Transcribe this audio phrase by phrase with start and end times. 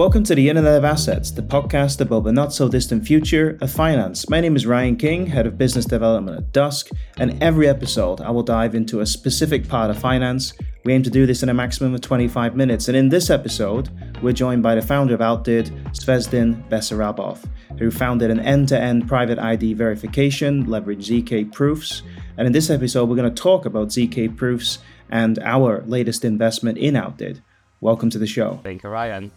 [0.00, 3.70] Welcome to the Internet of Assets, the podcast about the not so distant future of
[3.70, 4.30] finance.
[4.30, 6.88] My name is Ryan King, Head of Business Development at Dusk,
[7.18, 10.54] and every episode I will dive into a specific part of finance.
[10.86, 13.90] We aim to do this in a maximum of 25 minutes, and in this episode,
[14.22, 17.46] we're joined by the founder of Outdid, Zvezdin Besarabov,
[17.78, 22.02] who founded an end to end private ID verification, leverage ZK proofs.
[22.38, 24.78] And in this episode, we're going to talk about ZK proofs
[25.10, 27.42] and our latest investment in Outdid.
[27.82, 28.60] Welcome to the show.
[28.62, 29.30] Thank you, Ryan.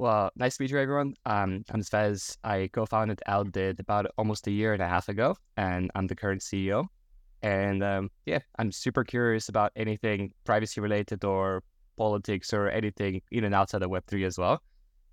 [0.00, 1.12] Well, nice to meet you, everyone.
[1.26, 2.38] Um, I'm Zvez.
[2.42, 6.40] I co-founded Outdid about almost a year and a half ago, and I'm the current
[6.40, 6.86] CEO.
[7.42, 11.62] And um, yeah, I'm super curious about anything privacy related or
[11.98, 14.62] politics or anything in and outside of Web3 as well.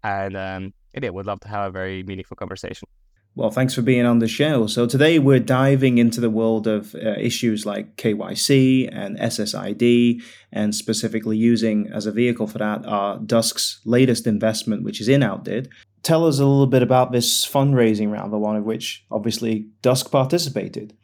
[0.06, 2.88] And um, yeah, would love to have a very meaningful conversation.
[3.38, 4.66] Well, thanks for being on the show.
[4.66, 10.74] So, today we're diving into the world of uh, issues like KYC and SSID, and
[10.74, 15.70] specifically using as a vehicle for that our Dusk's latest investment, which is in Outdid.
[16.02, 20.10] Tell us a little bit about this fundraising round, the one of which obviously Dusk
[20.10, 20.98] participated.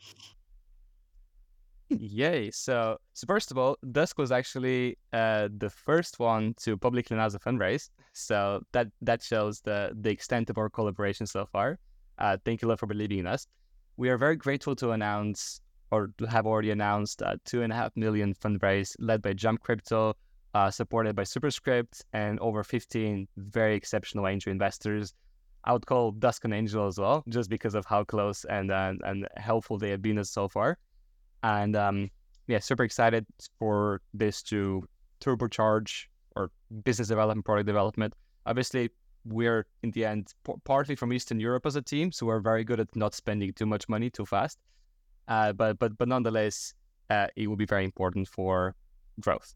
[1.90, 2.50] Yay!
[2.50, 7.36] So, so first of all, Dusk was actually uh, the first one to publicly announce
[7.36, 7.92] a fundraise.
[8.14, 11.78] So that that shows the the extent of our collaboration so far.
[12.18, 13.48] Uh, thank you, love, for believing in us.
[13.98, 15.62] We are very grateful to announce
[15.92, 19.62] or to have already announced a two and a half million fundraise led by Jump
[19.62, 20.16] Crypto,
[20.56, 25.14] uh, supported by Superscrypt, and over 15 very exceptional angel investors.
[25.66, 28.94] I would call Dusk an angel as well, just because of how close and uh,
[29.04, 30.78] and helpful they have been us so far.
[31.44, 32.10] And um,
[32.48, 33.26] yeah, super excited
[33.60, 34.84] for this to
[35.22, 36.50] turbocharge or
[36.84, 38.14] business development, product development.
[38.46, 38.90] Obviously,
[39.26, 42.64] we're in the end p- partly from Eastern Europe as a team, so we're very
[42.64, 44.60] good at not spending too much money too fast.
[45.28, 46.74] Uh, but but but nonetheless,
[47.10, 48.76] uh, it will be very important for
[49.20, 49.56] growth.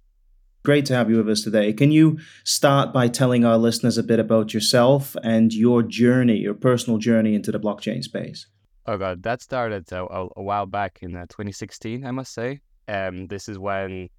[0.64, 1.72] Great to have you with us today.
[1.72, 6.54] Can you start by telling our listeners a bit about yourself and your journey, your
[6.54, 8.48] personal journey into the blockchain space?
[8.86, 12.62] Oh god, that started a, a, a while back in uh, 2016, I must say.
[12.88, 14.10] Um, this is when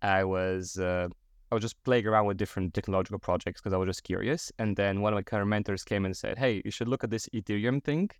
[0.00, 1.08] I was uh,
[1.50, 4.50] I was just playing around with different technological projects because I was just curious.
[4.58, 7.10] And then one of my current mentors came and said, "Hey, you should look at
[7.10, 8.10] this Ethereum thing.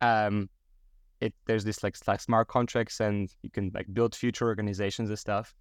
[0.00, 0.48] Um,
[1.20, 5.18] it there's this like, like smart contracts and you can like build future organizations and
[5.18, 5.54] stuff."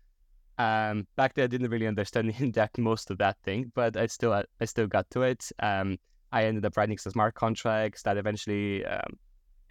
[0.58, 4.06] Um, back then I didn't really understand in depth most of that thing, but I
[4.08, 5.52] still I still got to it.
[5.60, 5.98] Um,
[6.32, 9.18] I ended up writing some smart contracts that eventually um,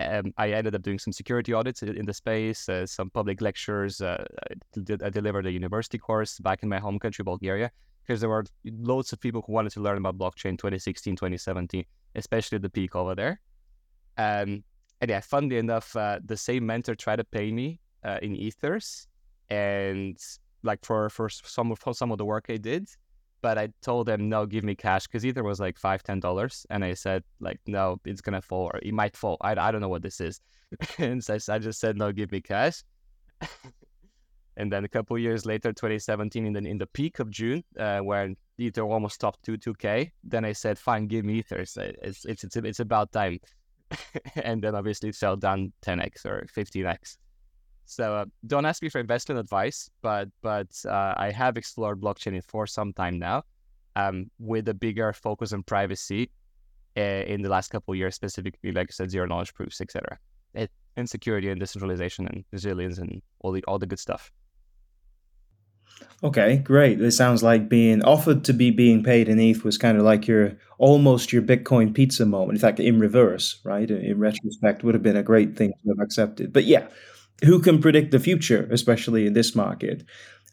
[0.00, 4.00] um, I ended up doing some security audits in the space, uh, some public lectures.
[4.00, 4.24] Uh,
[4.76, 7.70] I delivered a university course back in my home country, Bulgaria,
[8.02, 11.84] because there were loads of people who wanted to learn about blockchain 2016, 2017,
[12.14, 13.40] especially the peak over there.
[14.16, 14.64] Um,
[15.00, 19.06] and yeah, funnily enough, uh, the same mentor tried to pay me uh, in ethers,
[19.48, 20.18] and
[20.62, 22.88] like for for some of for some of the work I did,
[23.42, 26.66] but I told them no, give me cash because Ether was like five, ten dollars,
[26.70, 29.36] and I said like no, it's gonna fall or it might fall.
[29.40, 30.40] I, I don't know what this is,
[30.98, 32.82] and so I just said no, give me cash.
[34.56, 38.00] and then a couple years later, 2017, in the in the peak of June, uh,
[38.00, 41.58] when Ether almost topped two two k, then I said fine, give me Ether.
[41.58, 43.38] It's it's it's it's, it's about time.
[44.44, 47.16] and then obviously it fell down 10x or 15x.
[47.90, 52.40] So uh, don't ask me for investment advice, but but uh, I have explored blockchain
[52.44, 53.42] for some time now,
[53.96, 56.30] um, with a bigger focus on privacy
[56.96, 60.18] uh, in the last couple years, specifically like I said, zero knowledge proofs, etc.
[60.96, 64.30] And security and decentralization and resilience and all the all the good stuff.
[66.22, 66.98] Okay, great.
[66.98, 70.28] This sounds like being offered to be being paid in ETH was kind of like
[70.28, 72.56] your almost your Bitcoin pizza moment.
[72.56, 73.90] In fact, in reverse, right?
[73.90, 76.52] In retrospect, would have been a great thing to have accepted.
[76.52, 76.86] But yeah,
[77.44, 80.04] who can predict the future, especially in this market?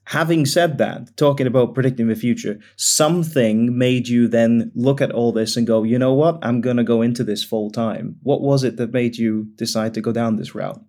[0.06, 5.34] Having said that, talking about predicting the future, something made you then look at all
[5.34, 8.16] this and go, you know what, I'm going to go into this full time.
[8.24, 10.81] What was it that made you decide to go down this route?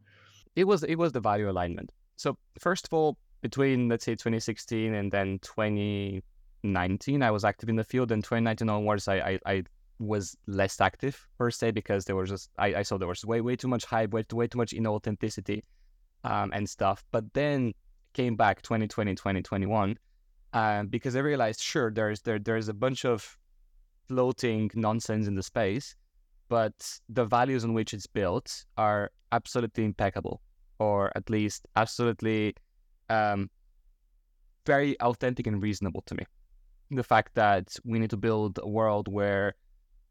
[0.55, 1.91] It was it was the value alignment.
[2.17, 7.77] So first of all, between let's say 2016 and then 2019, I was active in
[7.77, 8.13] the field.
[8.13, 9.63] And 2019 onwards, I, I, I
[9.99, 13.41] was less active per se because there was just I, I saw there was way
[13.41, 15.63] way too much hype, way, way too much inauthenticity
[16.25, 17.05] um, and stuff.
[17.11, 17.73] But then
[18.13, 19.99] came back 2020, 2021,
[20.53, 23.37] uh, because I realized, sure, there's there there's a bunch of
[24.09, 25.95] floating nonsense in the space,
[26.49, 30.41] but the values on which it's built are absolutely impeccable,
[30.79, 32.55] or at least absolutely
[33.11, 33.51] um,
[34.67, 36.25] very authentic and reasonable to me.
[36.91, 39.55] The fact that we need to build a world where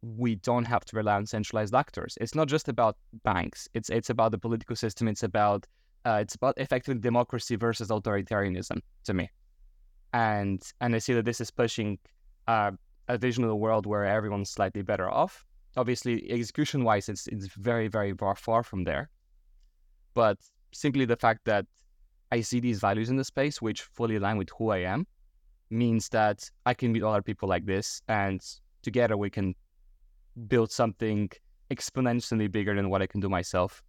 [0.02, 2.18] we don't have to rely on centralized actors.
[2.22, 3.68] It's not just about banks.
[3.74, 5.08] It's it's about the political system.
[5.08, 5.66] It's about
[6.08, 9.30] uh, it's about effective democracy versus authoritarianism to me,
[10.14, 12.00] and and I see that this is pushing
[12.48, 12.72] uh,
[13.10, 15.46] a vision of the world where everyone's slightly better off.
[15.76, 19.10] Obviously, execution wise, it's it's very very far far from there.
[20.14, 20.38] But
[20.72, 21.66] simply the fact that
[22.32, 25.06] I see these values in the space, which fully align with who I am,
[25.70, 28.40] means that I can meet other people like this, and
[28.82, 29.56] together we can
[30.48, 31.30] build something
[31.70, 33.84] exponentially bigger than what I can do myself.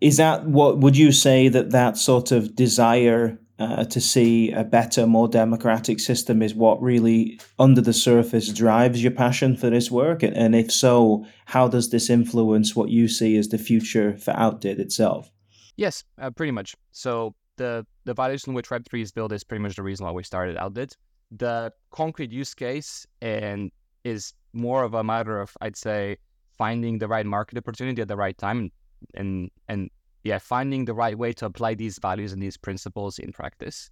[0.00, 4.64] Is that what would you say that that sort of desire uh, to see a
[4.64, 9.90] better, more democratic system is what really, under the surface, drives your passion for this
[9.90, 10.22] work?
[10.22, 14.80] And if so, how does this influence what you see as the future for Outdid
[14.80, 15.30] itself?
[15.76, 16.74] Yes, uh, pretty much.
[16.92, 20.22] So the the in which Web3 is built is pretty much the reason why we
[20.22, 20.94] started Outdid.
[21.30, 23.70] The concrete use case and
[24.02, 26.16] is more of a matter of, I'd say,
[26.56, 28.70] finding the right market opportunity at the right time and
[29.14, 29.90] and and
[30.22, 33.90] yeah, finding the right way to apply these values and these principles in practice.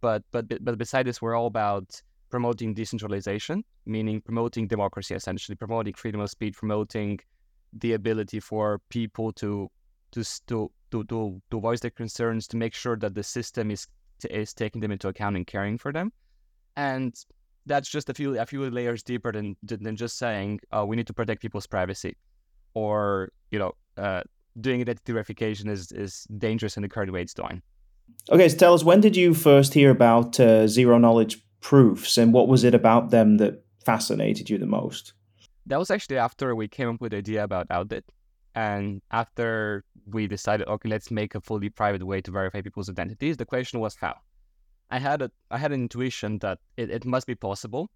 [0.00, 5.94] But but but beside this, we're all about promoting decentralization, meaning promoting democracy, essentially promoting
[5.94, 7.20] freedom of speech, promoting
[7.72, 9.70] the ability for people to
[10.12, 13.86] to to to to, to voice their concerns, to make sure that the system is
[14.30, 16.12] is taking them into account and caring for them,
[16.76, 17.14] and
[17.66, 21.06] that's just a few a few layers deeper than than just saying oh, we need
[21.06, 22.16] to protect people's privacy,
[22.74, 24.22] or you know uh,
[24.60, 27.62] doing identity verification is is dangerous in the current way it's doing.
[28.30, 32.32] Okay, so tell us when did you first hear about uh, zero knowledge proofs, and
[32.32, 35.12] what was it about them that fascinated you the most?
[35.66, 38.04] That was actually after we came up with the idea about Outdid.
[38.54, 43.36] and after we decided, okay, let's make a fully private way to verify people's identities.
[43.36, 44.16] The question was how.
[44.90, 47.88] I had a I had an intuition that it, it must be possible,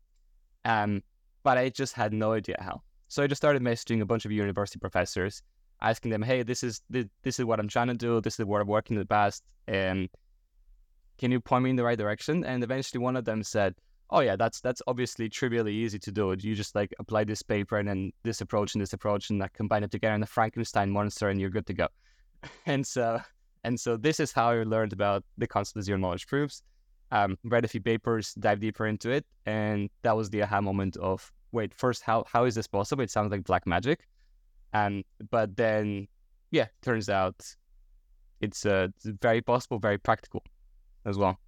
[0.64, 1.02] um,
[1.43, 2.82] but I just had no idea how.
[3.08, 5.43] So I just started messaging a bunch of university professors
[5.81, 8.20] asking them, "Hey, this is this, this is what I'm trying to do.
[8.20, 10.08] This is what I've worked in the past, and
[11.19, 13.75] can you point me in the right direction?" And eventually, one of them said,
[14.11, 16.34] "Oh yeah, that's that's obviously trivially easy to do.
[16.38, 19.52] You just like apply this paper and then this approach and this approach and like
[19.52, 21.88] combine it together in a Frankenstein monster, and you're good to go."
[22.67, 23.20] and so
[23.64, 26.62] and so this is how I learned about the concept of zero knowledge proofs.
[27.12, 30.96] Um, read a few papers, dive deeper into it, and that was the aha moment
[30.96, 33.02] of wait, first, how how is this possible?
[33.02, 34.06] It sounds like black magic.
[34.76, 36.08] Um, but then,
[36.50, 37.56] yeah, turns out
[38.40, 40.43] it's, uh, it's very possible, very practical
[41.05, 41.38] as well.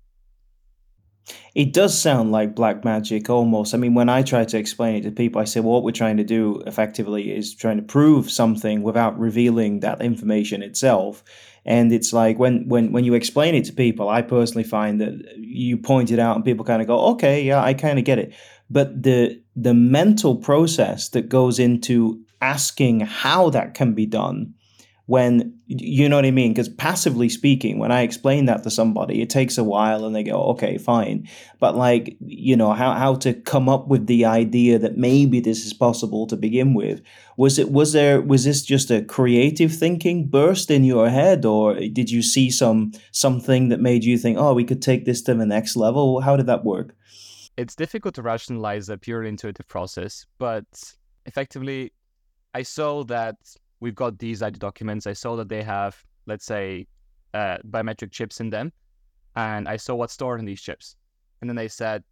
[1.55, 3.75] It does sound like black magic almost.
[3.75, 6.03] I mean, when I try to explain it to people, I say, well, what we're
[6.05, 11.23] trying to do effectively is trying to prove something without revealing that information itself.
[11.67, 15.13] And it's like when, when, when you explain it to people, I personally find that
[15.37, 18.19] you point it out and people kind of go, okay, yeah, I kind of get
[18.19, 18.35] it.
[18.71, 24.55] But the the mental process that goes into asking how that can be done
[25.09, 26.53] when you know what I mean?
[26.53, 30.23] Because passively speaking, when I explain that to somebody, it takes a while and they
[30.23, 31.27] go, okay, fine.
[31.59, 35.65] But like, you know, how, how to come up with the idea that maybe this
[35.65, 37.01] is possible to begin with.
[37.39, 41.77] Was it was there was this just a creative thinking burst in your head, or
[41.77, 45.35] did you see some something that made you think, oh, we could take this to
[45.35, 46.21] the next level?
[46.21, 46.95] How did that work?
[47.57, 50.67] It's difficult to rationalize a pure intuitive process, but
[51.25, 51.93] effectively
[52.59, 53.37] I saw that
[53.79, 55.07] we've got these ID documents.
[55.07, 56.89] I saw that they have, let's say,
[57.33, 58.73] uh, biometric chips in them,
[59.37, 60.97] and I saw what's stored in these chips.
[61.41, 62.03] And then they said,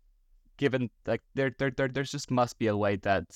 [0.56, 3.26] given like there, there, there, there just must be a way that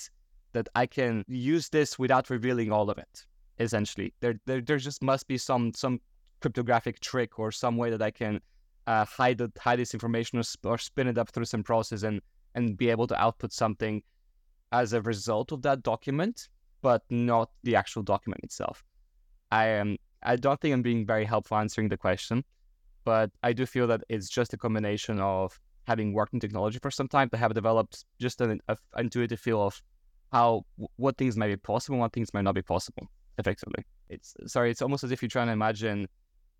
[0.52, 3.26] that I can use this without revealing all of it.
[3.58, 6.00] Essentially, there, there, there just must be some some
[6.40, 8.40] cryptographic trick or some way that I can
[8.86, 12.20] uh, hide hide this information or, or spin it up through some process and
[12.54, 14.00] and be able to output something
[14.70, 16.48] as a result of that document
[16.82, 18.84] but not the actual document itself.
[19.50, 19.96] I am.
[20.22, 22.44] I don't think I'm being very helpful answering the question,
[23.04, 26.90] but I do feel that it's just a combination of having worked in technology for
[26.90, 29.82] some time to have developed just an a, intuitive feel of
[30.32, 30.64] how
[30.96, 33.10] what things might be possible, what things might not be possible.
[33.38, 34.70] Effectively, it's sorry.
[34.70, 36.06] It's almost as if you're trying to imagine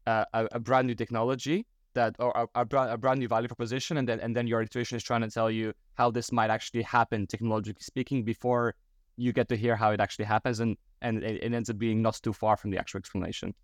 [0.06, 3.48] uh, a, a, brand new technology that or a, a, brand, a brand new value
[3.48, 6.50] proposition, and then and then your intuition is trying to tell you how this might
[6.50, 8.74] actually happen, technologically speaking, before
[9.20, 12.02] you get to hear how it actually happens, and and it, it ends up being
[12.02, 13.54] not too far from the actual explanation.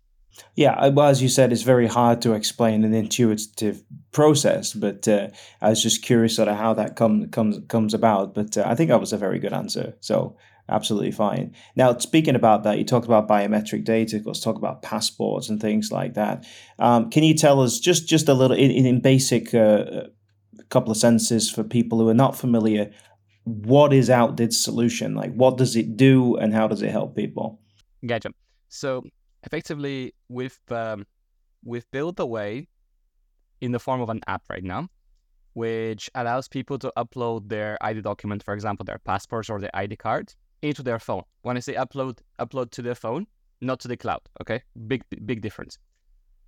[0.55, 5.29] Yeah, well, as you said, it's very hard to explain an intuitive process, but uh,
[5.61, 8.35] I was just curious sort of how that comes comes comes about.
[8.35, 9.95] But uh, I think that was a very good answer.
[9.99, 10.37] So
[10.69, 11.55] absolutely fine.
[11.75, 14.21] Now, speaking about that, you talked about biometric data.
[14.23, 16.45] Let's talk about passports and things like that.
[16.77, 20.07] Um, can you tell us just just a little in, in basic uh,
[20.69, 22.91] couple of sentences for people who are not familiar
[23.47, 25.15] what is Outdid's solution?
[25.15, 27.61] Like, what does it do, and how does it help people?
[28.05, 28.31] Gotcha.
[28.67, 29.03] So
[29.43, 31.05] effectively, we've um,
[31.63, 32.67] we've built a way
[33.61, 34.89] in the form of an app right now,
[35.53, 39.95] which allows people to upload their ID document, for example, their passports or their ID
[39.95, 41.23] card, into their phone.
[41.41, 43.27] When I say upload, upload to their phone,
[43.61, 44.21] not to the cloud.
[44.41, 45.79] Okay, big big difference.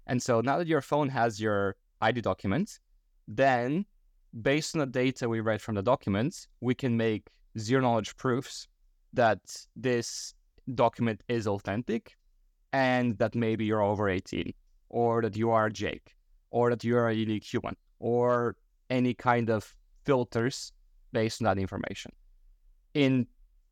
[0.06, 2.80] And so now that your phone has your ID document,
[3.28, 3.86] then
[4.42, 8.68] based on the data we read from the documents, we can make zero knowledge proofs
[9.14, 9.40] that
[9.76, 10.34] this
[10.76, 12.16] document is authentic
[12.74, 14.54] and that maybe you're over 18
[14.90, 16.16] or that you are Jake
[16.52, 18.56] or that you're a unique human or
[18.90, 20.72] any kind of filters
[21.12, 22.12] based on that information.
[22.94, 23.28] In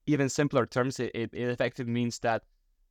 [0.06, 2.44] even simpler terms, it, it effectively means that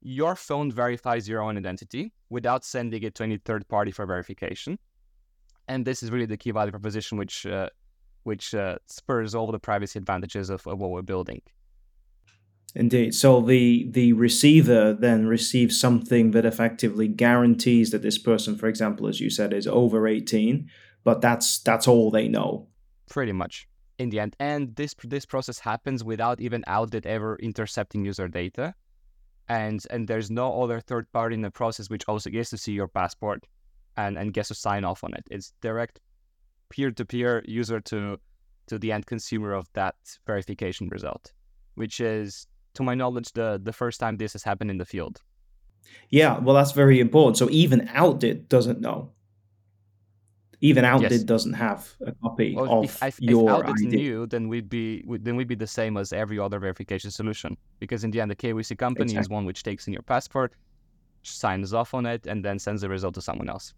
[0.03, 4.79] your phone verifies your own identity without sending it to any third party for verification.
[5.69, 7.69] And this is really the key value proposition, which uh,
[8.23, 11.43] which uh, spurs all the privacy advantages of, of what we're building.
[12.75, 13.15] Indeed.
[13.15, 19.07] So the the receiver then receives something that effectively guarantees that this person, for example,
[19.07, 20.69] as you said, is over 18,
[21.03, 22.69] but that's that's all they know.
[23.09, 23.67] Pretty much
[23.99, 24.37] in the end.
[24.39, 28.75] And this this process happens without even Outdid ever intercepting user data.
[29.49, 32.73] And and there's no other third party in the process which also gets to see
[32.73, 33.47] your passport
[33.97, 35.25] and, and gets to sign off on it.
[35.31, 36.01] It's direct
[36.69, 38.19] peer to peer user to
[38.67, 39.95] to the end consumer of that
[40.27, 41.33] verification result,
[41.77, 45.23] which is to my knowledge, the the first time this has happened in the field.
[46.11, 47.37] Yeah, well, that's very important.
[47.37, 49.13] So even Outdid doesn't know.
[50.61, 51.23] Even Outdid yes.
[51.23, 53.97] doesn't have a copy well, of if, if, your if Outdid ID.
[53.97, 57.57] knew, then we'd be then we'd be the same as every other verification solution.
[57.79, 59.21] Because in the end, the KYC company exactly.
[59.21, 60.55] is one which takes in your passport,
[61.23, 63.75] signs off on it, and then sends the result to someone else.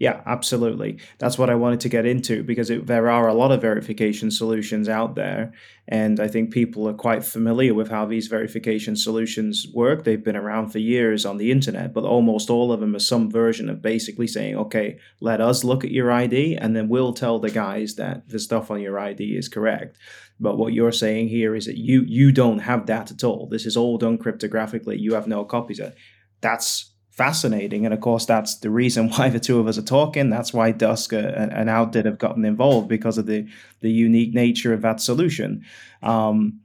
[0.00, 0.98] Yeah, absolutely.
[1.18, 4.32] That's what I wanted to get into because it, there are a lot of verification
[4.32, 5.52] solutions out there.
[5.86, 10.02] And I think people are quite familiar with how these verification solutions work.
[10.02, 13.30] They've been around for years on the internet, but almost all of them are some
[13.30, 17.38] version of basically saying, okay, let us look at your ID and then we'll tell
[17.38, 19.96] the guys that the stuff on your ID is correct.
[20.40, 23.46] But what you're saying here is that you you don't have that at all.
[23.46, 24.98] This is all done cryptographically.
[24.98, 25.96] You have no copies of it.
[26.40, 27.84] That's fascinating.
[27.84, 30.30] And of course, that's the reason why the two of us are talking.
[30.30, 33.48] That's why Dusk and, and Outdid have gotten involved because of the
[33.80, 35.64] the unique nature of that solution.
[36.02, 36.60] Um,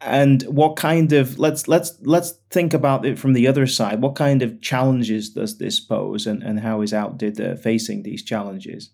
[0.00, 4.02] and what kind of let's let's let's think about it from the other side.
[4.02, 8.22] What kind of challenges does this pose, and and how is Outdid uh, facing these
[8.22, 8.90] challenges?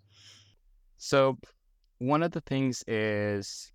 [0.98, 1.38] So,
[1.98, 3.72] one of the things is,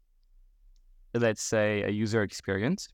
[1.14, 2.88] let's say, a user experience,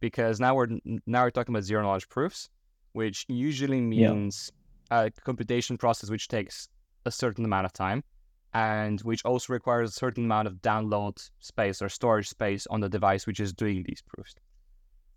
[0.00, 0.68] because now we're
[1.06, 2.50] now we're talking about zero knowledge proofs
[2.96, 4.50] which usually means
[4.90, 5.02] yeah.
[5.02, 6.68] a computation process which takes
[7.04, 8.02] a certain amount of time
[8.54, 12.88] and which also requires a certain amount of download space or storage space on the
[12.88, 14.34] device which is doing these proofs.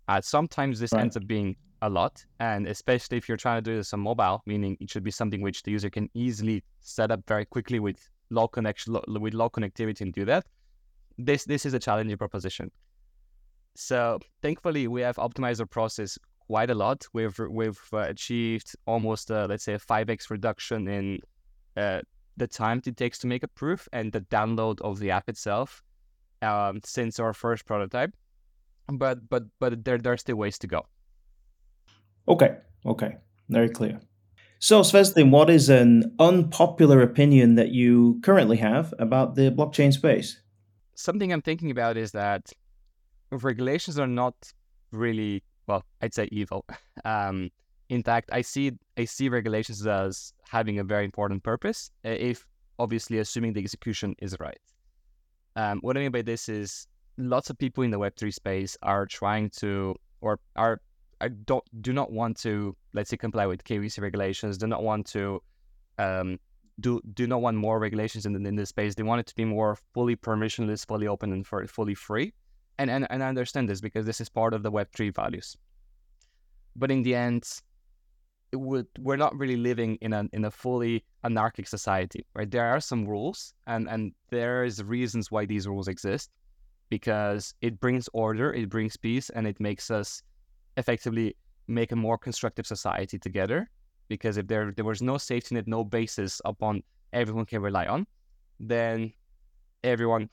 [0.08, 1.00] Uh, sometimes this right.
[1.00, 4.42] ends up being a lot, and especially if you're trying to do this on mobile,
[4.44, 8.10] meaning it should be something which the user can easily set up very quickly with
[8.28, 10.44] low connection, low, with low connectivity, and do that.
[11.16, 12.70] This this is a challenging proposition.
[13.74, 16.18] So thankfully, we have optimized our process
[16.50, 17.06] quite a lot.
[17.12, 21.04] We've we've uh, achieved almost uh, let's say a five x reduction in
[21.76, 22.00] uh,
[22.36, 25.84] the time it takes to make a proof and the download of the app itself
[26.42, 28.12] um, since our first prototype.
[28.88, 30.80] But but but there there are still ways to go.
[32.26, 33.12] Okay, okay,
[33.48, 34.00] very clear.
[34.58, 40.40] So, Svetlin, what is an unpopular opinion that you currently have about the blockchain space?
[40.96, 42.52] Something I'm thinking about is that
[43.30, 44.34] regulations are not
[44.90, 46.64] really well, I'd say evil.
[47.02, 47.50] Um,
[47.88, 52.46] in fact, I see I see regulations as having a very important purpose, if
[52.78, 54.60] obviously assuming the execution is right.
[55.56, 56.86] Um, what I mean by this is
[57.16, 60.82] lots of people in the Web three space are trying to or are
[61.22, 64.58] I don't do not want to let's say comply with KYC regulations.
[64.58, 65.42] Do not want to
[65.98, 66.38] um,
[66.80, 68.94] do do not want more regulations in the, in this space.
[68.94, 72.34] They want it to be more fully permissionless, fully open, and for, fully free
[72.80, 75.56] and, and, and I understand this because this is part of the Web3 values.
[76.74, 77.44] But in the end,
[78.54, 82.50] would, we're not really living in a, in a fully anarchic society, right?
[82.50, 86.30] There are some rules and, and there is reasons why these rules exist
[86.88, 90.22] because it brings order, it brings peace, and it makes us
[90.76, 91.36] effectively
[91.68, 93.70] make a more constructive society together.
[94.08, 96.82] Because if there there was no safety net, no basis upon
[97.12, 98.08] everyone can rely on,
[98.58, 99.12] then
[99.84, 100.28] everyone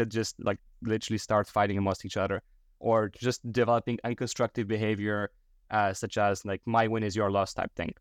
[0.00, 2.42] could just like literally start fighting amongst each other
[2.78, 5.30] or just developing unconstructive behavior
[5.70, 7.92] uh, such as like my win is your loss type thing.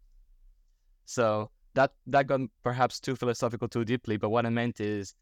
[1.06, 5.13] So that that got perhaps too philosophical too deeply but what i meant is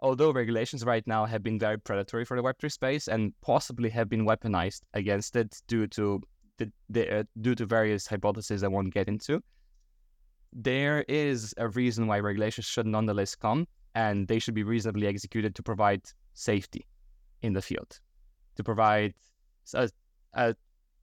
[0.00, 4.08] although regulations right now have been very predatory for the web3 space and possibly have
[4.08, 6.20] been weaponized against it due to
[6.58, 9.42] the, the uh, due to various hypotheses i won't get into
[10.52, 15.54] there is a reason why regulations should nonetheless come and they should be reasonably executed
[15.54, 16.02] to provide
[16.36, 16.86] safety
[17.42, 18.00] in the field,
[18.56, 19.14] to provide
[19.74, 19.90] a,
[20.34, 20.54] a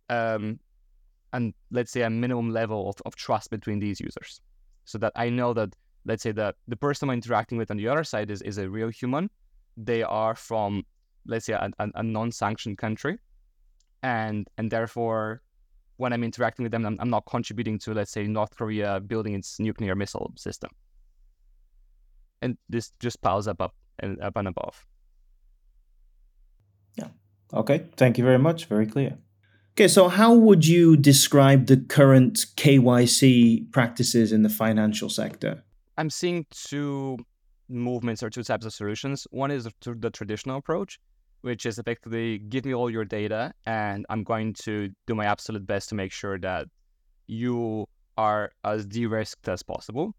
[0.10, 0.60] um,
[1.34, 4.42] and let's say a minimum level of, of trust between these users,
[4.86, 5.76] so that I know that
[6.06, 8.70] let's say that the person I'm interacting with on the other side is, is a
[8.70, 9.30] real human.
[9.78, 10.84] They are from
[11.26, 13.18] let's say a, a, a non-sanctioned country,
[14.04, 15.42] and and therefore
[15.98, 19.36] when I'm interacting with them, I'm, I'm not contributing to let's say North Korea building
[19.36, 20.72] its nuclear missile system
[22.44, 24.86] and this just piles up up and up and above.
[27.54, 27.60] Yeah.
[27.60, 27.86] Okay.
[27.96, 28.66] Thank you very much.
[28.66, 29.18] Very clear.
[29.76, 35.64] Okay, so how would you describe the current KYC practices in the financial sector?
[35.98, 37.18] I'm seeing two
[37.70, 39.26] movements or two types of solutions.
[39.32, 41.00] One is the traditional approach,
[41.42, 45.66] which is effectively give me all your data and I'm going to do my absolute
[45.66, 46.68] best to make sure that
[47.26, 50.14] you are as de risked as possible.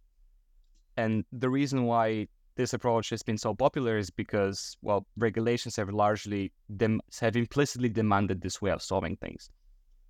[0.96, 2.26] And the reason why
[2.56, 7.88] this approach has been so popular is because, well, regulations have largely dem- have implicitly
[7.88, 9.50] demanded this way of solving things,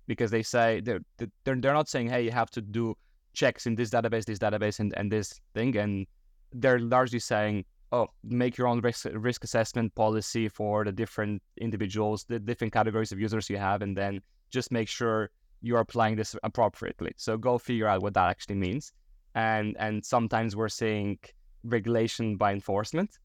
[0.07, 2.95] because they say they're they're they're not saying, hey, you have to do
[3.33, 6.07] checks in this database, this database, and and this thing, and
[6.53, 12.25] they're largely saying, oh, make your own risk risk assessment policy for the different individuals,
[12.25, 14.21] the different categories of users you have, and then
[14.51, 15.29] just make sure
[15.61, 17.11] you're applying this appropriately.
[17.17, 18.93] So go figure out what that actually means
[19.35, 21.19] and and sometimes we're seeing
[21.65, 23.17] regulation by enforcement,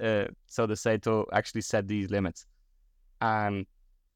[0.00, 2.46] uh, so to say, to actually set these limits.
[3.20, 3.66] Um,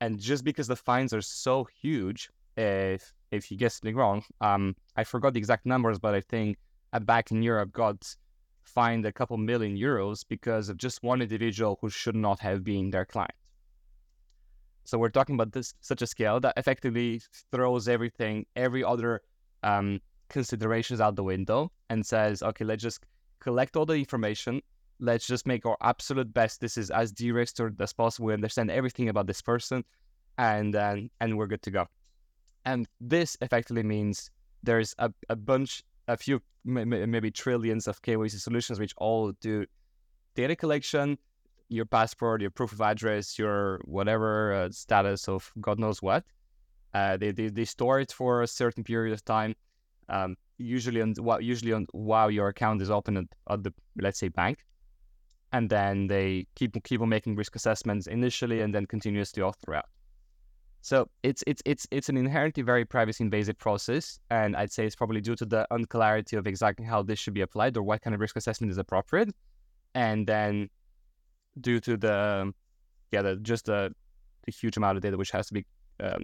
[0.00, 4.74] and just because the fines are so huge, if if you guess me wrong, um,
[4.96, 6.58] I forgot the exact numbers, but I think
[6.92, 8.16] a bank in Europe got
[8.64, 12.90] fined a couple million euros because of just one individual who should not have been
[12.90, 13.34] their client.
[14.84, 17.22] So we're talking about this such a scale that effectively
[17.52, 19.22] throws everything, every other
[19.62, 23.00] um, considerations out the window and says, okay, let's just
[23.40, 24.62] collect all the information.
[25.00, 26.60] Let's just make our absolute best.
[26.60, 28.26] This is as de-risked as possible.
[28.26, 29.84] We understand everything about this person,
[30.38, 31.86] and then and we're good to go.
[32.64, 34.30] And this effectively means
[34.62, 39.64] there's a, a bunch, a few, maybe trillions of KYC solutions which all do
[40.34, 41.16] data collection,
[41.70, 46.24] your passport, your proof of address, your whatever uh, status of God knows what.
[46.92, 49.54] Uh, they, they, they store it for a certain period of time
[50.08, 54.28] um, usually on usually on while your account is open at, at the let's say
[54.28, 54.64] bank,
[55.52, 59.86] and then they keep keep on making risk assessments initially and then continuously all throughout.
[60.82, 64.96] So it's it's it's it's an inherently very privacy invasive process, and I'd say it's
[64.96, 68.14] probably due to the unclarity of exactly how this should be applied or what kind
[68.14, 69.30] of risk assessment is appropriate,
[69.94, 70.70] and then
[71.60, 72.52] due to the
[73.12, 73.92] yeah the, just the,
[74.46, 75.66] the huge amount of data which has to be
[76.00, 76.22] um,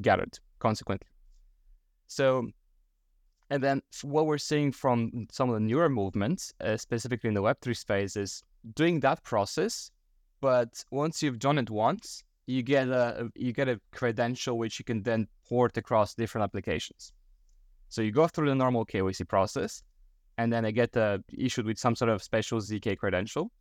[0.00, 1.06] gathered consequently.
[2.06, 2.48] So
[3.54, 7.42] and then what we're seeing from some of the newer movements, uh, specifically in the
[7.42, 8.42] Web3 space, is
[8.74, 9.92] doing that process.
[10.40, 14.84] But once you've done it once, you get a you get a credential which you
[14.84, 17.12] can then port across different applications.
[17.90, 19.84] So you go through the normal KYC process,
[20.36, 23.52] and then I get uh, issued with some sort of special ZK credential,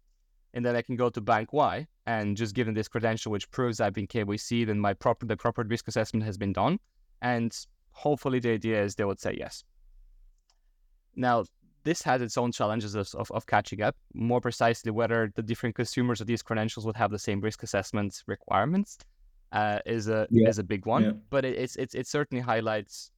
[0.55, 3.79] and then I can go to Bank Y and just given this credential which proves
[3.79, 6.79] I've been KYC, then my proper the proper risk assessment has been done,
[7.21, 7.55] and
[7.91, 9.63] hopefully the idea is they would say yes.
[11.15, 11.45] Now,
[11.83, 15.75] this has its own challenges of, of, of, catching up, more precisely whether the different
[15.75, 18.97] consumers of these credentials would have the same risk assessment requirements
[19.51, 20.49] uh, is a yeah.
[20.49, 21.03] is a big one.
[21.03, 21.11] Yeah.
[21.29, 23.11] But it, it's, it's it certainly highlights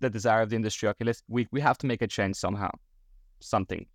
[0.00, 0.88] the desire of the industry.
[0.88, 2.70] Okay, let's we, we have to make a change somehow,
[3.40, 3.86] something.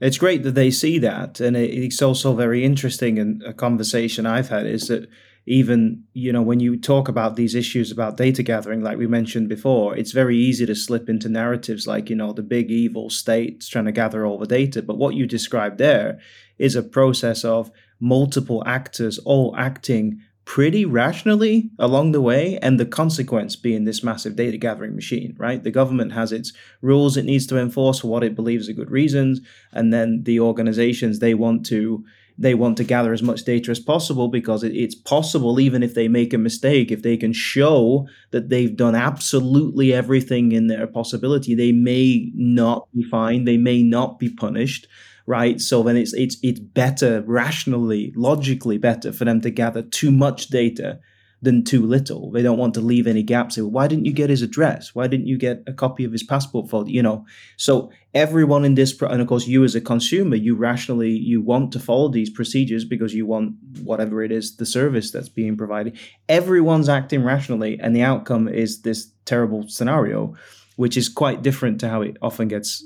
[0.00, 3.18] It's great that they see that, and it's also very interesting.
[3.18, 5.08] And a conversation I've had is that
[5.46, 9.46] even you know when you talk about these issues about data gathering like we mentioned
[9.48, 13.68] before it's very easy to slip into narratives like you know the big evil states
[13.68, 14.82] trying to gather all the data.
[14.82, 16.18] But what you described there
[16.58, 22.84] is a process of multiple actors all acting pretty rationally along the way and the
[22.84, 25.62] consequence being this massive data gathering machine right?
[25.62, 26.52] The government has its
[26.82, 29.40] rules it needs to enforce for what it believes are good reasons
[29.72, 32.04] and then the organizations they want to
[32.36, 36.08] they want to gather as much data as possible because it's possible, even if they
[36.08, 41.54] make a mistake, if they can show that they've done absolutely everything in their possibility,
[41.54, 44.88] they may not be fined, they may not be punished,
[45.26, 45.60] right?
[45.60, 50.48] So then it's it's it's better, rationally, logically better for them to gather too much
[50.48, 50.98] data
[51.44, 52.30] than too little.
[52.30, 53.56] They don't want to leave any gaps.
[53.56, 54.94] Why didn't you get his address?
[54.94, 56.88] Why didn't you get a copy of his passport photo?
[56.88, 57.26] You know,
[57.56, 61.72] so everyone in this, and of course, you as a consumer, you rationally you want
[61.72, 65.98] to follow these procedures because you want whatever it is, the service that's being provided.
[66.28, 70.34] Everyone's acting rationally, and the outcome is this terrible scenario,
[70.76, 72.84] which is quite different to how it often gets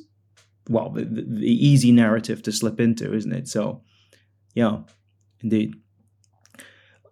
[0.68, 3.49] well the, the easy narrative to slip into, isn't it?
[3.49, 3.83] So,
[4.55, 4.81] yeah,
[5.42, 5.75] indeed.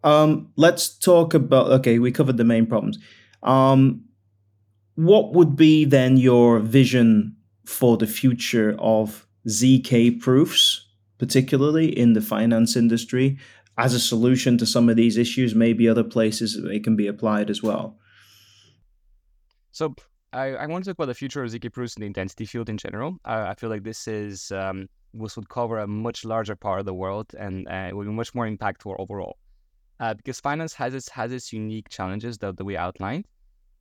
[0.04, 1.70] Um, let's talk about.
[1.72, 2.98] Okay, we covered the main problems.
[3.42, 4.04] Um,
[4.94, 10.86] what would be then your vision for the future of ZK proofs,
[11.18, 13.38] particularly in the finance industry,
[13.78, 15.54] as a solution to some of these issues?
[15.54, 17.98] Maybe other places it can be applied as well.
[19.72, 19.94] So
[20.32, 22.68] I, I want to talk about the future of ZK proofs in the identity field
[22.68, 23.18] in general.
[23.24, 26.86] I, I feel like this is um, this would cover a much larger part of
[26.86, 29.36] the world and uh, it would be much more impactful overall.
[29.98, 33.26] Uh, because finance has its has its unique challenges that, that we outlined,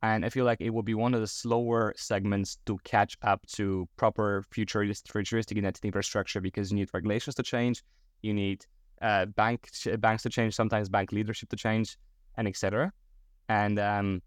[0.02, 3.46] and I feel like it will be one of the slower segments to catch up
[3.48, 7.82] to proper futuristic, futuristic identity infrastructure because you need regulations to change,
[8.22, 8.64] you need
[9.02, 11.98] uh, bank banks to change, sometimes bank leadership to change,
[12.36, 12.92] and etc.
[13.48, 14.22] And um,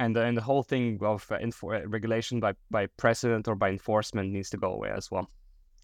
[0.00, 3.54] and the, and the whole thing of uh, infor- uh, regulation by by precedent or
[3.54, 5.28] by enforcement needs to go away as well.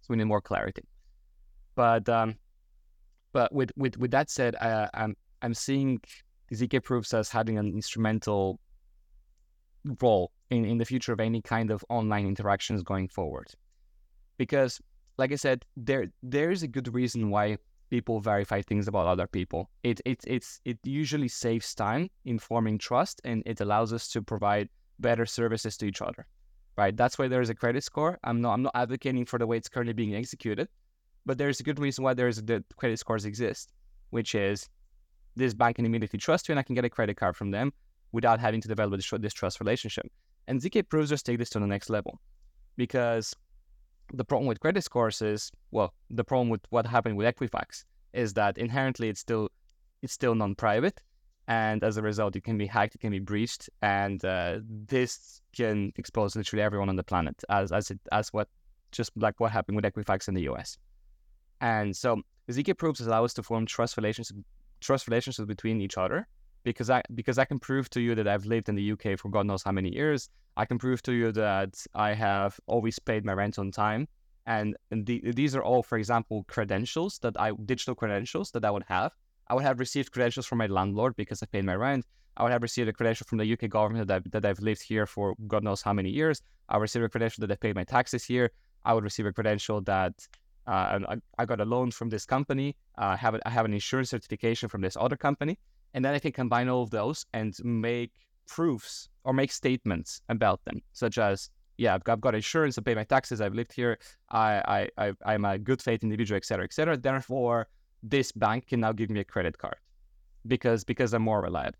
[0.02, 0.82] So we need more clarity.
[1.74, 2.36] But um,
[3.32, 6.00] but with with with that said, I, I'm I'm seeing
[6.52, 8.60] ZK proofs as having an instrumental
[10.00, 13.48] role in, in the future of any kind of online interactions going forward.
[14.36, 14.80] Because,
[15.18, 17.58] like I said, there there is a good reason why
[17.90, 19.70] people verify things about other people.
[19.82, 24.22] It it it's it usually saves time in forming trust and it allows us to
[24.22, 26.26] provide better services to each other.
[26.76, 26.96] Right?
[26.96, 28.18] That's why there is a credit score.
[28.24, 30.68] I'm not I'm not advocating for the way it's currently being executed,
[31.26, 33.72] but there's a good reason why there's the credit scores exist,
[34.10, 34.68] which is
[35.36, 37.72] this bank can immediately trust you and I can get a credit card from them
[38.12, 40.10] without having to develop this trust relationship.
[40.48, 42.20] And ZK proofs just take this to the next level
[42.76, 43.34] because
[44.12, 48.34] the problem with credit scores is well, the problem with what happened with Equifax is
[48.34, 49.50] that inherently it's still
[50.02, 51.00] it's still non-private,
[51.46, 55.42] and as a result, it can be hacked, it can be breached, and uh, this
[55.54, 58.48] can expose literally everyone on the planet, as as it as what
[58.92, 60.78] just like what happened with Equifax in the U.S.
[61.60, 64.40] And so ZK proofs allow us to form trust relationships
[64.80, 66.26] trust relationships between each other
[66.64, 69.28] because I because I can prove to you that I've lived in the UK for
[69.28, 70.28] God knows how many years.
[70.56, 74.08] I can prove to you that I have always paid my rent on time,
[74.46, 78.70] and, and the, these are all, for example, credentials that I digital credentials that I
[78.70, 79.12] would have.
[79.48, 82.04] I would have received credentials from my landlord because I paid my rent.
[82.36, 85.06] I would have received a credential from the UK government that that I've lived here
[85.06, 86.42] for God knows how many years.
[86.68, 88.50] I would receive a credential that I paid my taxes here.
[88.84, 90.14] I would receive a credential that
[90.70, 92.76] uh, I, I, got a loan from this company.
[92.96, 95.58] Uh, I have a, I have an insurance certification from this other company,
[95.94, 98.12] and then I can combine all of those and make
[98.46, 102.82] proofs or make statements about them, such as, yeah, I've got, I've got insurance, I
[102.82, 103.98] pay my taxes, I've lived here,
[104.30, 106.96] I, I, I, am a good faith individual, etc., etc.
[106.96, 107.66] Therefore,
[108.04, 109.76] this bank can now give me a credit card
[110.46, 111.78] because because I'm more reliable,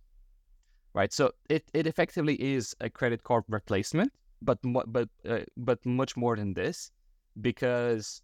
[0.94, 1.12] right?
[1.12, 6.36] So it, it effectively is a credit card replacement, but but uh, but much more
[6.36, 6.90] than this,
[7.40, 8.22] because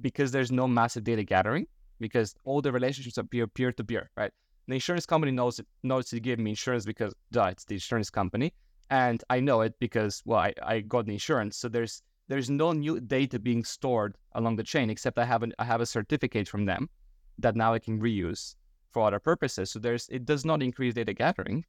[0.00, 1.66] because there's no massive data gathering,
[2.00, 4.32] because all the relationships are peer peer to peer, right?
[4.66, 8.10] The insurance company knows it, knows to give me insurance because duh, it's the insurance
[8.10, 8.52] company,
[8.90, 11.56] and I know it because well, I, I got the insurance.
[11.56, 15.54] So there's there's no new data being stored along the chain except I have an,
[15.58, 16.90] I have a certificate from them
[17.38, 18.54] that now I can reuse
[18.90, 19.70] for other purposes.
[19.70, 21.64] So there's it does not increase data gathering,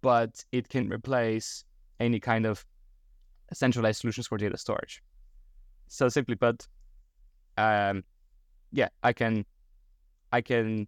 [0.00, 1.64] but it can replace
[2.00, 2.64] any kind of
[3.52, 5.02] centralized solutions for data storage.
[5.88, 6.66] So simply put,
[7.58, 8.04] um,
[8.72, 9.44] yeah, I can
[10.32, 10.86] I can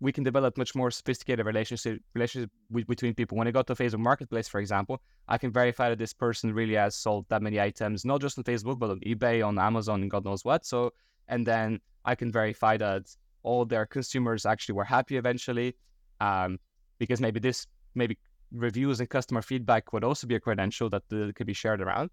[0.00, 2.50] we can develop much more sophisticated relationship relationship
[2.86, 3.38] between people.
[3.38, 6.74] When I go to Facebook Marketplace, for example, I can verify that this person really
[6.74, 10.10] has sold that many items, not just on Facebook, but on eBay, on Amazon, and
[10.10, 10.64] God knows what.
[10.66, 10.92] So,
[11.28, 15.74] and then I can verify that all their consumers actually were happy eventually,
[16.20, 16.58] um,
[16.98, 18.18] because maybe this maybe
[18.52, 21.02] reviews and customer feedback would also be a credential that
[21.34, 22.10] could be shared around.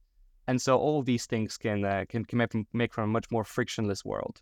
[0.48, 3.44] And so all these things can uh, can, can make, make for a much more
[3.44, 4.42] frictionless world.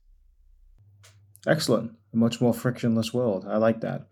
[1.48, 1.92] Excellent.
[2.14, 3.46] A much more frictionless world.
[3.48, 4.08] I like that.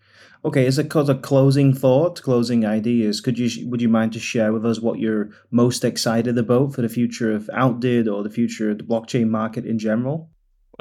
[0.46, 4.20] Okay, as a, as a closing thought, closing ideas, could you would you mind to
[4.20, 8.30] share with us what you're most excited about for the future of Outdid or the
[8.30, 10.30] future of the blockchain market in general?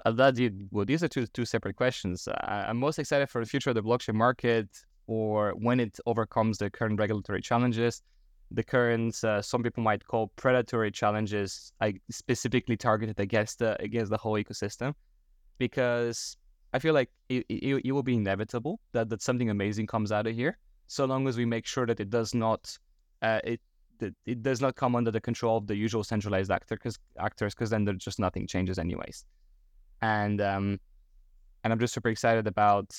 [0.05, 2.29] Well, that, did well these are two two separate questions.
[2.45, 4.69] I'm most excited for the future of the blockchain market
[5.07, 8.03] or when it overcomes the current regulatory challenges,
[8.51, 14.11] the current uh, some people might call predatory challenges, like specifically targeted against the against
[14.11, 14.95] the whole ecosystem
[15.59, 16.37] because
[16.73, 20.27] I feel like it, it, it will be inevitable that, that something amazing comes out
[20.27, 22.77] of here, so long as we make sure that it does not
[23.23, 23.61] uh, it
[23.99, 27.55] that it does not come under the control of the usual centralized actor, cause, actors,
[27.55, 29.25] because then there's just nothing changes anyways.
[30.03, 30.79] And um,
[31.65, 32.95] and I'm just super excited about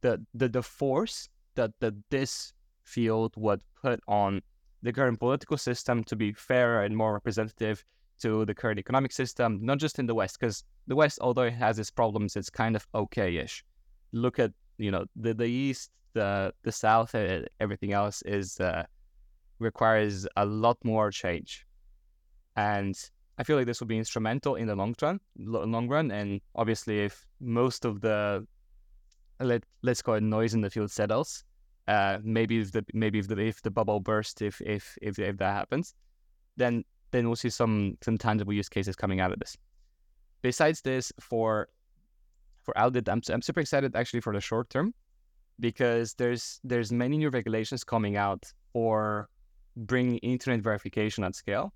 [0.00, 4.42] the the the force that that this field would put on
[4.82, 7.84] the current political system to be fairer and more representative,
[8.20, 11.54] to the current economic system, not just in the West, because the West, although it
[11.54, 13.64] has its problems, it's kind of okay-ish.
[14.12, 17.14] Look at you know the the East, the the South,
[17.60, 18.84] everything else is uh,
[19.58, 21.66] requires a lot more change,
[22.56, 22.94] and
[23.38, 25.20] I feel like this will be instrumental in the long run.
[25.38, 28.46] Long run, and obviously, if most of the
[29.38, 31.44] let let's call it noise in the field settles,
[31.90, 35.36] uh, maybe if the maybe if the if the bubble bursts, if if if if
[35.38, 35.94] that happens,
[36.56, 39.56] then then we'll see some some tangible use cases coming out of this.
[40.40, 41.68] Besides this, for
[42.62, 44.94] for Outdid, I'm I'm super excited actually for the short term
[45.58, 49.28] because there's there's many new regulations coming out for
[49.76, 51.72] bringing internet verification at scale.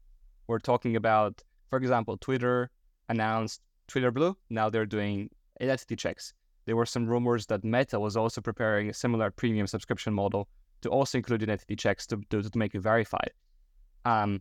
[0.47, 2.71] We're talking about, for example, Twitter
[3.09, 4.37] announced Twitter Blue.
[4.49, 6.35] Now they're doing identity checks.
[6.67, 10.49] There were some rumors that Meta was also preparing a similar premium subscription model
[10.83, 13.31] to also include identity checks to, to, to make it verified.
[14.05, 14.41] Um,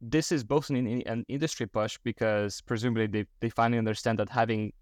[0.00, 4.72] this is both an, an industry push because presumably they, they finally understand that having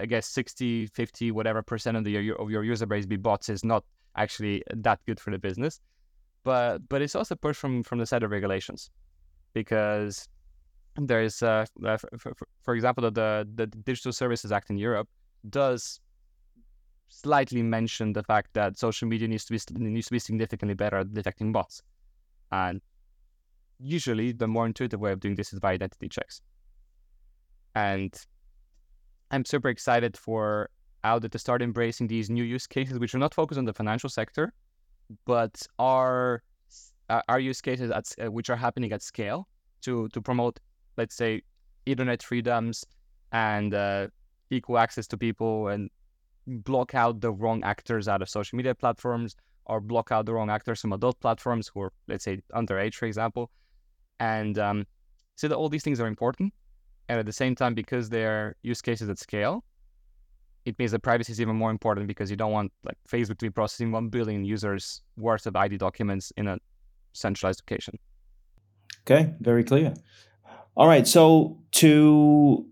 [0.00, 3.64] I guess 60, 50, whatever percent of, the, of your user base be bots is
[3.64, 3.84] not
[4.16, 5.80] actually that good for the business.
[6.42, 8.90] But but it's also pushed from from the side of regulations
[9.52, 10.26] because
[10.96, 12.32] there's uh, uh for,
[12.62, 15.08] for, example the the Digital Services Act in Europe
[15.50, 16.00] does
[17.10, 20.98] slightly mentioned the fact that social media needs to be needs to be significantly better
[20.98, 21.82] at detecting bots,
[22.50, 22.80] and
[23.78, 26.40] usually the more intuitive way of doing this is by identity checks.
[27.74, 28.14] And
[29.30, 30.70] I'm super excited for
[31.02, 34.10] Outdid to start embracing these new use cases, which are not focused on the financial
[34.10, 34.52] sector,
[35.24, 36.42] but are
[37.28, 39.48] are use cases at, uh, which are happening at scale
[39.82, 40.60] to to promote,
[40.96, 41.42] let's say,
[41.86, 42.84] internet freedoms
[43.32, 44.08] and uh,
[44.50, 45.90] equal access to people and
[46.50, 49.36] block out the wrong actors out of social media platforms
[49.66, 53.06] or block out the wrong actors from adult platforms who are, let's say, underage, for
[53.06, 53.50] example
[54.20, 54.86] and um,
[55.34, 56.52] so that all these things are important.
[57.08, 59.64] And at the same time, because they're use cases at scale,
[60.64, 63.46] it means that privacy is even more important because you don't want like Facebook to
[63.46, 66.58] be processing 1 billion users worth of ID documents in a
[67.14, 67.98] centralized location.
[69.00, 69.94] Okay, very clear.
[70.76, 72.66] All right, so to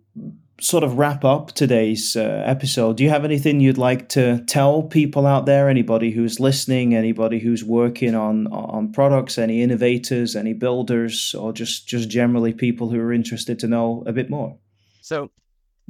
[0.61, 4.83] sort of wrap up today's uh, episode, do you have anything you'd like to tell
[4.83, 5.69] people out there?
[5.69, 11.89] Anybody who's listening, anybody who's working on on products, any innovators, any builders, or just
[11.89, 14.59] just generally people who are interested to know a bit more?
[15.01, 15.31] So.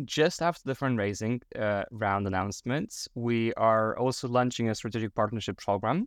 [0.04, 6.06] Just after the fundraising uh, round announcements, we are also launching a strategic partnership program,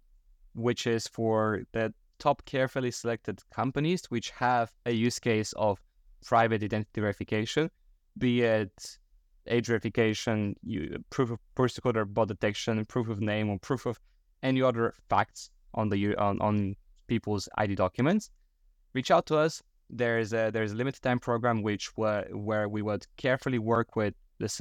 [0.53, 5.77] which is for the top carefully selected companies which have a use case of
[6.23, 7.69] private identity verification
[8.17, 8.97] be it
[9.47, 13.99] age verification, you, proof of person or bot detection, proof of name, or proof of
[14.43, 16.75] any other facts on the on, on
[17.07, 18.29] people's ID documents,
[18.93, 19.61] reach out to us.
[19.89, 24.13] There's a there's a limited time program which were, where we would carefully work with
[24.39, 24.59] this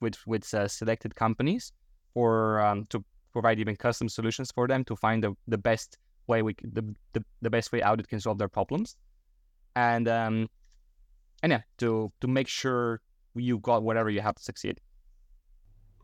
[0.00, 1.72] with with uh, selected companies
[2.14, 6.42] for um, to provide even custom solutions for them to find the, the best way
[6.42, 6.82] we the,
[7.12, 8.96] the, the best way Outdid can solve their problems.
[9.76, 10.48] And um,
[11.42, 13.00] and yeah, to to make sure
[13.34, 14.80] you got whatever you have to succeed.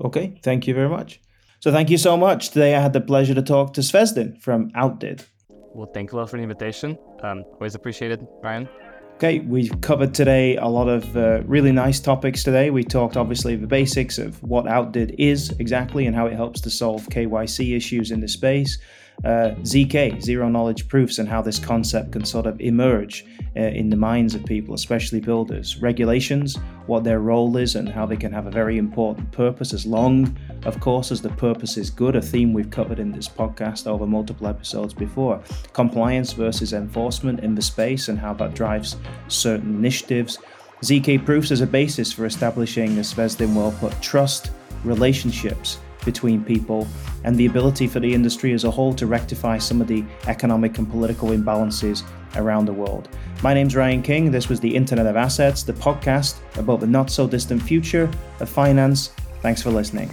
[0.00, 1.20] Okay, thank you very much.
[1.60, 2.50] So thank you so much.
[2.50, 5.24] Today I had the pleasure to talk to Zvezdin from Outdid.
[5.48, 6.98] Well, thank you a lot for the invitation.
[7.22, 8.68] Um, always appreciated, Ryan.
[9.16, 12.68] Okay, we've covered today a lot of uh, really nice topics today.
[12.68, 16.70] We talked obviously the basics of what Outdid is exactly and how it helps to
[16.70, 18.78] solve KYC issues in the space
[19.24, 23.24] uh, ZK, zero knowledge proofs, and how this concept can sort of emerge
[23.56, 25.78] uh, in the minds of people, especially builders.
[25.78, 29.86] Regulations, what their role is, and how they can have a very important purpose, as
[29.86, 33.86] long, of course, as the purpose is good, a theme we've covered in this podcast
[33.86, 35.42] over multiple episodes before.
[35.72, 38.96] Compliance versus enforcement in the space, and how that drives
[39.28, 40.38] certain initiatives.
[40.82, 44.50] ZK proofs as a basis for establishing, as Zvezdin well put, trust,
[44.84, 46.88] relationships between people
[47.24, 50.78] and the ability for the industry as a whole to rectify some of the economic
[50.78, 52.02] and political imbalances
[52.36, 53.10] around the world.
[53.42, 54.30] My name's Ryan King.
[54.30, 58.48] This was the Internet of Assets, the podcast about the not so distant future of
[58.48, 59.10] finance.
[59.42, 60.10] Thanks for listening.